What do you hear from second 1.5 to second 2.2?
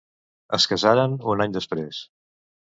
després.